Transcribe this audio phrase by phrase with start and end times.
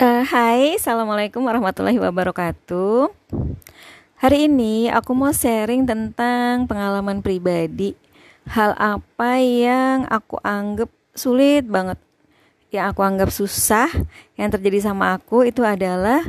[0.00, 3.12] Uh, hai, assalamualaikum warahmatullahi wabarakatuh.
[4.16, 7.92] Hari ini aku mau sharing tentang pengalaman pribadi.
[8.48, 12.00] Hal apa yang aku anggap sulit banget,
[12.72, 13.92] yang aku anggap susah,
[14.40, 16.24] yang terjadi sama aku itu adalah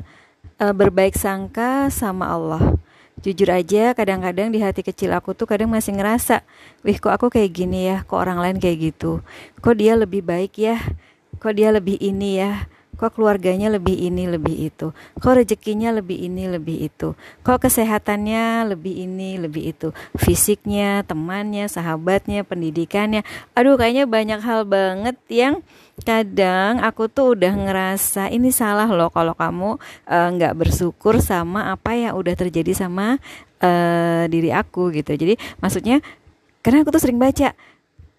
[0.59, 2.75] uh, berbaik sangka sama Allah.
[3.23, 6.43] Jujur aja, kadang-kadang di hati kecil aku tuh kadang masih ngerasa,
[6.83, 9.23] wih kok aku kayak gini ya, kok orang lain kayak gitu,
[9.63, 10.75] kok dia lebih baik ya,
[11.39, 12.67] kok dia lebih ini ya,
[12.97, 19.07] kok keluarganya lebih ini lebih itu, kok rezekinya lebih ini lebih itu, kok kesehatannya lebih
[19.07, 25.63] ini lebih itu, fisiknya, temannya, sahabatnya, pendidikannya, aduh kayaknya banyak hal banget yang
[26.01, 29.77] kadang aku tuh udah ngerasa ini salah loh kalau kamu
[30.09, 33.21] eh, nggak uh, bersyukur sama apa yang udah terjadi sama
[33.61, 35.13] uh, diri aku gitu.
[35.13, 36.01] Jadi maksudnya
[36.65, 37.53] karena aku tuh sering baca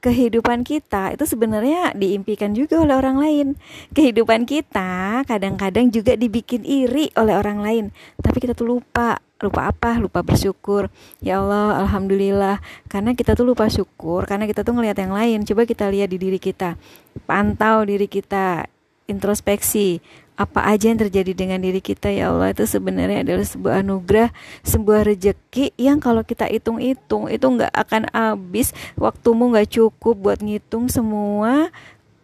[0.02, 3.46] kehidupan kita itu sebenarnya diimpikan juga oleh orang lain.
[3.94, 7.84] Kehidupan kita kadang-kadang juga dibikin iri oleh orang lain,
[8.18, 9.22] tapi kita tuh lupa.
[9.42, 9.98] Lupa apa?
[9.98, 10.86] Lupa bersyukur.
[11.18, 12.62] Ya Allah, alhamdulillah.
[12.86, 15.42] Karena kita tuh lupa syukur, karena kita tuh ngelihat yang lain.
[15.42, 16.78] Coba kita lihat di diri kita.
[17.26, 18.70] Pantau diri kita,
[19.10, 19.98] introspeksi
[20.32, 22.56] apa aja yang terjadi dengan diri kita ya Allah.
[22.56, 24.28] Itu sebenarnya adalah sebuah anugerah
[24.64, 28.72] sebuah rejeki yang kalau kita hitung-hitung itu nggak akan habis.
[28.96, 31.68] Waktumu nggak cukup buat ngitung semua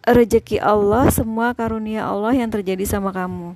[0.09, 3.53] rejeki Allah semua karunia Allah yang terjadi sama kamu.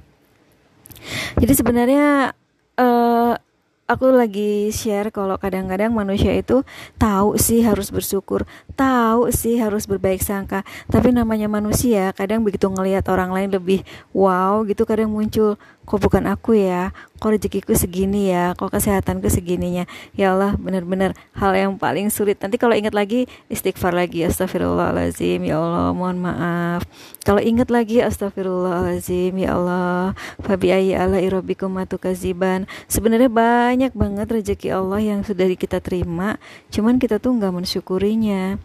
[1.41, 2.31] Jadi sebenarnya
[2.79, 3.35] uh,
[3.83, 6.63] aku lagi share kalau kadang-kadang manusia itu
[6.95, 8.47] tahu sih harus bersyukur,
[8.79, 13.83] tahu sih harus berbaik sangka, tapi namanya manusia kadang begitu ngelihat orang lain lebih
[14.15, 16.95] wow gitu kadang muncul kok bukan aku ya?
[17.19, 18.51] Kok rezekiku segini ya?
[18.55, 19.87] Kok kesehatanku segininya?
[20.15, 22.39] Ya Allah benar-benar hal yang paling sulit.
[22.39, 26.83] Nanti kalau ingat lagi istighfar lagi astagfirullahalazim ya Allah mohon maaf.
[27.23, 30.15] Kalau ingat lagi astagfirullahalazim ya Allah.
[30.43, 33.31] Fabi ayyi ala irabikum kaziban sebenarnya
[33.73, 36.37] banyak banget rezeki Allah yang sudah kita terima
[36.69, 38.61] cuman kita tuh nggak mensyukurinya.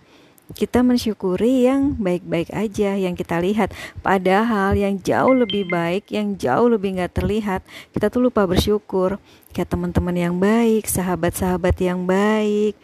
[0.48, 3.72] Kita mensyukuri yang baik-baik aja yang kita lihat.
[4.00, 7.64] Padahal yang jauh lebih baik yang jauh lebih nggak terlihat
[7.96, 9.16] kita tuh lupa bersyukur.
[9.56, 12.76] Kayak teman-teman yang baik sahabat-sahabat yang baik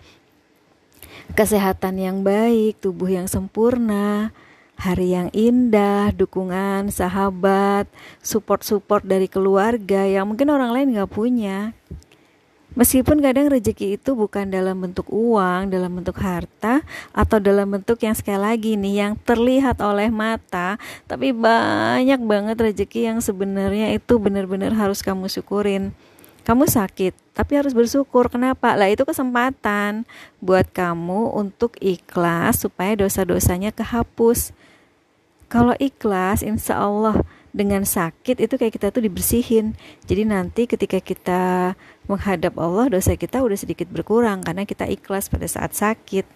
[1.37, 4.33] kesehatan yang baik tubuh yang sempurna
[4.75, 7.87] hari yang indah, dukungan sahabat,
[8.21, 11.73] support-support dari keluarga yang mungkin orang lain nggak punya.
[12.75, 16.83] Meskipun kadang rezeki itu bukan dalam bentuk uang, dalam bentuk harta,
[17.15, 20.75] atau dalam bentuk yang sekali lagi nih yang terlihat oleh mata,
[21.07, 25.95] tapi banyak banget rezeki yang sebenarnya itu benar-benar harus kamu syukurin.
[26.43, 28.29] Kamu sakit, tapi harus bersyukur.
[28.29, 28.77] Kenapa?
[28.77, 30.05] Lah itu kesempatan
[30.45, 34.53] buat kamu untuk ikhlas supaya dosa-dosanya kehapus.
[35.49, 37.23] Kalau ikhlas, insya Allah
[37.55, 39.79] dengan sakit itu kayak kita tuh dibersihin.
[40.05, 41.73] Jadi nanti ketika kita
[42.07, 46.27] menghadap Allah, dosa kita udah sedikit berkurang karena kita ikhlas pada saat sakit.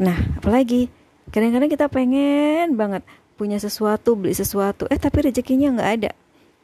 [0.00, 0.88] Nah, apalagi?
[1.32, 3.02] Kadang-kadang kita pengen banget
[3.36, 6.10] punya sesuatu, beli sesuatu, eh tapi rezekinya nggak ada.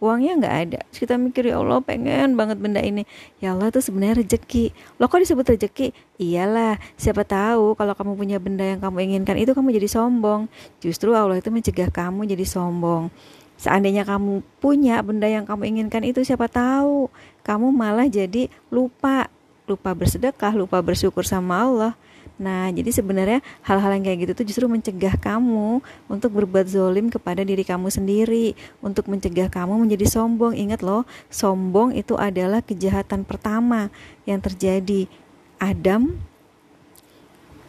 [0.03, 0.81] Uangnya nggak ada.
[0.91, 3.07] Terus kita mikir ya Allah pengen banget benda ini.
[3.39, 4.75] Ya Allah itu sebenarnya rezeki.
[4.99, 5.95] Lo kok disebut rezeki?
[6.19, 10.51] Iyalah siapa tahu kalau kamu punya benda yang kamu inginkan itu kamu jadi sombong.
[10.83, 13.15] Justru Allah itu mencegah kamu jadi sombong
[13.63, 17.07] seandainya kamu punya benda yang kamu inginkan itu siapa tahu
[17.47, 19.31] kamu malah jadi lupa
[19.71, 21.95] lupa bersedekah lupa bersyukur sama Allah
[22.43, 25.79] Nah, jadi sebenarnya hal-hal yang kayak gitu tuh justru mencegah kamu
[26.11, 30.57] untuk berbuat zolim kepada diri kamu sendiri, untuk mencegah kamu menjadi sombong.
[30.59, 33.95] Ingat loh, sombong itu adalah kejahatan pertama
[34.27, 35.07] yang terjadi.
[35.63, 36.19] Adam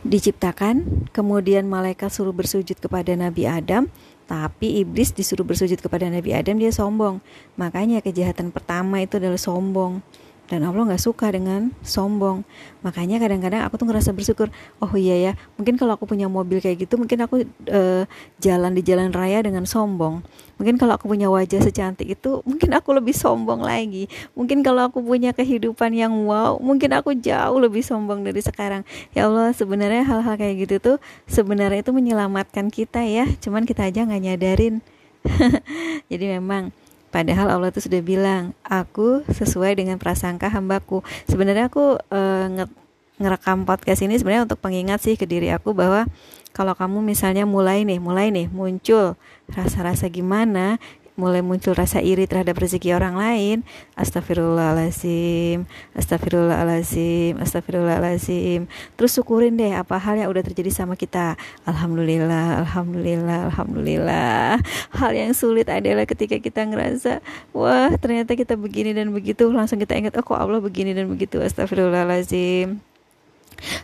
[0.01, 3.87] diciptakan, kemudian malaikat suruh bersujud kepada Nabi Adam,
[4.23, 7.19] tapi iblis disuruh bersujud kepada Nabi Adam dia sombong.
[7.59, 9.99] Makanya kejahatan pertama itu adalah sombong
[10.53, 12.45] dan Allah nggak suka dengan sombong.
[12.85, 16.85] Makanya kadang-kadang aku tuh ngerasa bersyukur oh iya ya mungkin kalau aku punya mobil kayak
[16.85, 17.41] gitu mungkin aku
[17.73, 18.05] uh,
[18.37, 20.21] jalan di jalan raya dengan sombong.
[20.61, 24.05] Mungkin kalau aku punya wajah secantik itu mungkin aku lebih sombong lagi.
[24.37, 28.85] Mungkin kalau aku punya kehidupan yang wow mungkin aku jauh lebih sombong dari sekarang.
[29.17, 33.25] Ya Allah sebenarnya hal-hal kayak gitu tuh sebenarnya itu menyelamatkan kita ya.
[33.41, 34.85] Cuman kita aja nggak nyadarin.
[36.13, 36.69] Jadi memang
[37.13, 41.05] Padahal Allah itu sudah bilang, aku sesuai dengan prasangka hambaku.
[41.29, 42.21] Sebenarnya aku e,
[43.21, 46.09] ngerekam podcast ini sebenarnya untuk pengingat sih ke diri aku bahwa
[46.57, 49.13] kalau kamu misalnya mulai nih, mulai nih muncul
[49.45, 50.81] rasa-rasa gimana,
[51.13, 53.57] mulai muncul rasa iri terhadap rezeki orang lain.
[53.93, 58.65] Astagfirullahalazim astagfirullahalazim astagfirullahalazim
[58.97, 61.37] terus syukurin deh apa hal yang udah terjadi sama kita.
[61.69, 64.57] Alhamdulillah alhamdulillah alhamdulillah.
[64.93, 67.21] Hal yang sulit adalah ketika kita ngerasa
[67.53, 69.49] wah ternyata kita begini dan begitu.
[69.53, 71.37] Langsung kita ingat oh kok Allah begini dan begitu?
[71.41, 72.81] Astagfirullahalazim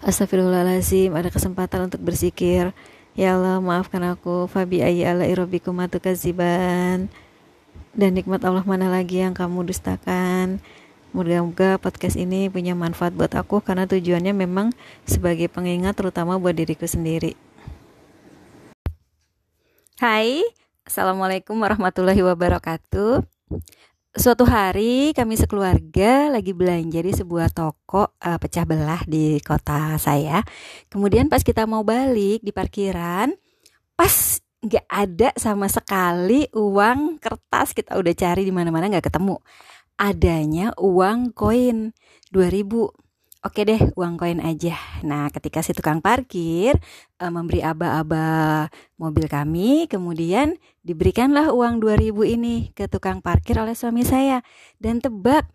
[0.04, 2.76] Astagfirullahaladzim ada kesempatan untuk berzikir
[3.17, 4.45] Ya Allah maafkan aku.
[4.45, 5.25] Fabi ayy ala
[5.97, 7.09] kaziban
[7.97, 10.61] Dan nikmat Allah mana lagi yang kamu dustakan?
[11.09, 14.69] Moga-moga podcast ini punya manfaat buat aku Karena tujuannya memang
[15.09, 17.33] sebagai pengingat terutama buat diriku sendiri.
[19.97, 20.45] Hai
[20.88, 23.21] Assalamualaikum warahmatullahi wabarakatuh
[24.09, 30.41] Suatu hari kami sekeluarga lagi belanja di sebuah toko uh, pecah belah di kota saya.
[30.89, 33.29] Kemudian pas kita mau balik di parkiran,
[33.94, 39.38] pas nggak ada sama sekali uang kertas kita udah cari di mana-mana nggak ketemu.
[40.01, 41.94] Adanya uang koin
[42.33, 43.08] 2000
[43.39, 44.75] Oke deh, uang koin aja.
[45.00, 46.75] Nah, ketika si tukang parkir
[47.15, 48.68] e, memberi aba-aba
[49.00, 54.44] mobil kami, kemudian diberikanlah uang 2000 ini ke tukang parkir oleh suami saya.
[54.75, 55.47] Dan tebak,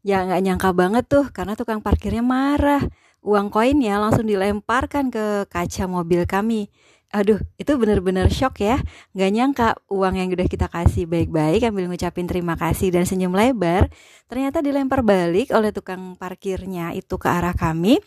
[0.00, 2.80] ya nggak nyangka banget tuh, karena tukang parkirnya marah.
[3.20, 6.72] Uang koinnya langsung dilemparkan ke kaca mobil kami
[7.12, 8.80] aduh itu bener-bener shock ya.
[9.12, 13.92] Nggak nyangka uang yang udah kita kasih baik-baik ambil ngucapin terima kasih dan senyum lebar
[14.26, 18.00] ternyata dilempar balik oleh tukang parkirnya itu ke arah kami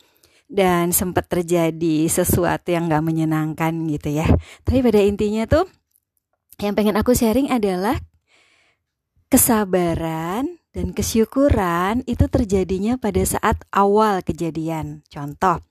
[0.50, 4.26] dan sempat terjadi sesuatu yang nggak menyenangkan gitu ya.
[4.66, 5.70] Tapi pada intinya tuh
[6.58, 8.02] yang pengen aku sharing adalah
[9.30, 15.06] kesabaran dan kesyukuran itu terjadinya pada saat awal kejadian.
[15.08, 15.64] Contoh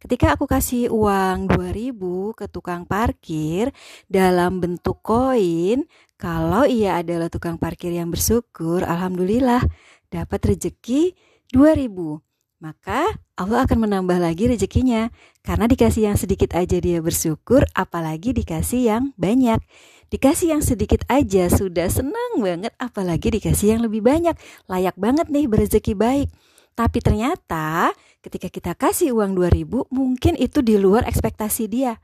[0.00, 3.70] Ketika aku kasih uang 2000 ke tukang parkir
[4.08, 5.84] dalam bentuk koin,
[6.20, 9.64] kalau ia adalah tukang parkir yang bersyukur, alhamdulillah
[10.12, 11.16] dapat rezeki
[11.52, 12.20] 2000.
[12.60, 13.08] Maka
[13.40, 15.08] Allah akan menambah lagi rezekinya
[15.40, 19.64] karena dikasih yang sedikit aja dia bersyukur, apalagi dikasih yang banyak.
[20.12, 24.36] Dikasih yang sedikit aja sudah senang banget, apalagi dikasih yang lebih banyak.
[24.68, 26.28] Layak banget nih berezeki baik.
[26.76, 31.96] Tapi ternyata ketika kita kasih uang 2000 mungkin itu di luar ekspektasi dia.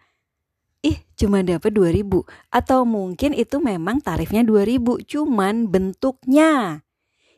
[0.85, 6.85] Ih, cuma dapat 2000 atau mungkin itu memang tarifnya 2000, cuman bentuknya.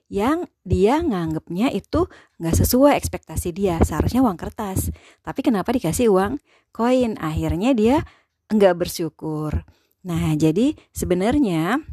[0.09, 2.09] Yang dia nganggapnya itu
[2.41, 4.89] nggak sesuai ekspektasi dia seharusnya uang kertas.
[5.21, 6.41] Tapi kenapa dikasih uang?
[6.73, 7.21] Koin.
[7.21, 8.01] Akhirnya dia
[8.49, 9.69] nggak bersyukur.
[10.09, 11.85] Nah jadi sebenarnya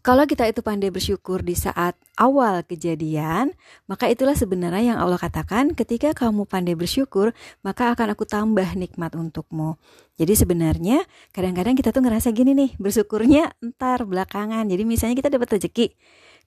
[0.00, 3.52] kalau kita itu pandai bersyukur di saat awal kejadian,
[3.84, 9.12] maka itulah sebenarnya yang Allah katakan ketika kamu pandai bersyukur, maka akan aku tambah nikmat
[9.12, 9.76] untukmu.
[10.16, 11.04] Jadi sebenarnya
[11.36, 14.64] kadang-kadang kita tuh ngerasa gini nih, bersyukurnya entar belakangan.
[14.64, 15.92] Jadi misalnya kita dapat rezeki.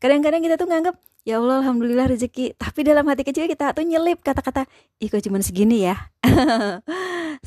[0.01, 2.57] Kadang-kadang kita tuh nganggap, ya Allah Alhamdulillah rezeki.
[2.57, 4.65] Tapi dalam hati kecil kita tuh nyelip kata-kata,
[4.97, 6.09] ih kok cuma segini ya.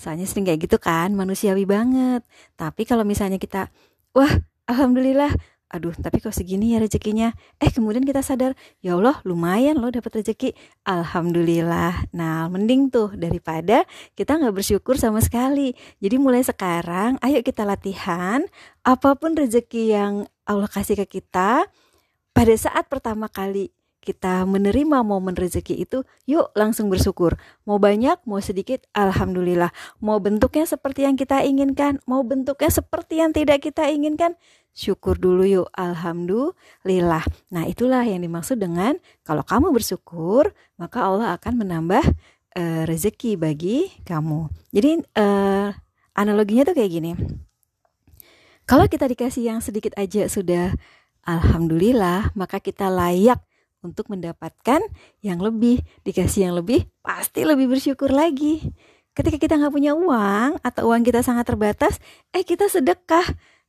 [0.00, 2.22] Soalnya sering kayak gitu kan, manusiawi banget.
[2.54, 3.66] Tapi kalau misalnya kita,
[4.14, 4.30] wah
[4.66, 5.30] Alhamdulillah
[5.66, 10.22] aduh tapi kok segini ya rezekinya eh kemudian kita sadar ya Allah lumayan loh dapat
[10.22, 10.54] rezeki
[10.86, 13.82] alhamdulillah nah mending tuh daripada
[14.14, 18.46] kita nggak bersyukur sama sekali jadi mulai sekarang ayo kita latihan
[18.86, 20.14] apa pun rezeki yang
[20.46, 21.66] Allah kasih ke kita
[22.30, 23.74] pada saat pertama kali
[24.06, 27.34] kita menerima momen rezeki itu, yuk langsung bersyukur.
[27.66, 29.74] Mau banyak, mau sedikit, alhamdulillah.
[29.98, 34.38] Mau bentuknya seperti yang kita inginkan, mau bentuknya seperti yang tidak kita inginkan,
[34.76, 37.24] syukur dulu yuk, alhamdulillah.
[37.48, 42.04] Nah, itulah yang dimaksud dengan kalau kamu bersyukur, maka Allah akan menambah
[42.60, 44.52] uh, rezeki bagi kamu.
[44.76, 45.72] Jadi uh,
[46.12, 47.12] analoginya tuh kayak gini.
[48.68, 50.76] Kalau kita dikasih yang sedikit aja sudah
[51.24, 53.40] alhamdulillah, maka kita layak
[53.80, 54.82] untuk mendapatkan
[55.22, 58.74] yang lebih dikasih yang lebih pasti lebih bersyukur lagi
[59.14, 62.02] ketika kita nggak punya uang atau uang kita sangat terbatas
[62.34, 63.24] eh kita sedekah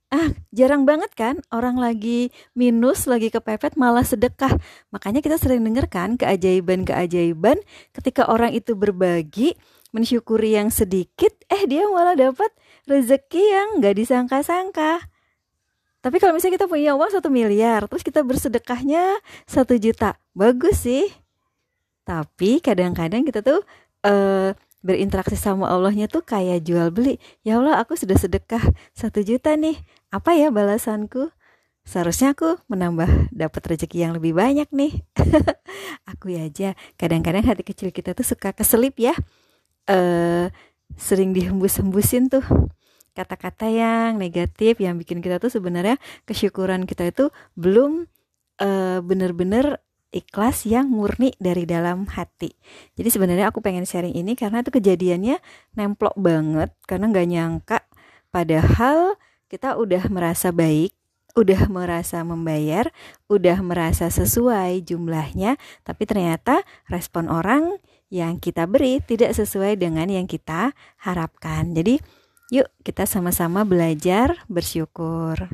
[0.07, 4.55] ah jarang banget kan orang lagi minus lagi kepepet malah sedekah
[4.87, 7.59] makanya kita sering dengar kan keajaiban-keajaiban
[7.91, 9.59] ketika orang itu berbagi
[9.91, 12.51] mensyukuri yang sedikit eh dia malah dapat
[12.87, 15.11] rezeki yang nggak disangka-sangka
[16.07, 21.03] tapi kalau misalnya kita punya uang satu miliar, terus kita bersedekahnya satu juta, bagus sih.
[22.07, 23.59] Tapi kadang-kadang kita tuh
[24.07, 24.55] uh,
[24.85, 27.17] berinteraksi sama Allahnya tuh kayak jual beli.
[27.41, 28.61] Ya Allah, aku sudah sedekah
[28.93, 29.77] satu juta nih.
[30.13, 31.33] Apa ya balasanku?
[31.87, 35.07] Seharusnya aku menambah dapat rezeki yang lebih banyak nih.
[36.11, 36.69] aku ya aja.
[36.99, 39.15] Kadang-kadang hati kecil kita tuh suka keselip ya.
[39.87, 40.51] Uh,
[40.99, 42.43] sering dihembus-hembusin tuh
[43.15, 45.97] kata-kata yang negatif yang bikin kita tuh sebenarnya
[46.29, 48.05] kesyukuran kita itu belum
[48.61, 52.55] uh, bener-bener ikhlas yang murni dari dalam hati.
[52.95, 55.37] Jadi sebenarnya aku pengen sharing ini karena itu kejadiannya
[55.75, 57.79] nemplok banget karena nggak nyangka
[58.31, 59.15] padahal
[59.47, 60.91] kita udah merasa baik,
[61.33, 62.91] udah merasa membayar,
[63.31, 65.55] udah merasa sesuai jumlahnya,
[65.87, 67.79] tapi ternyata respon orang
[68.11, 71.71] yang kita beri tidak sesuai dengan yang kita harapkan.
[71.75, 71.99] Jadi,
[72.51, 75.47] yuk kita sama-sama belajar bersyukur.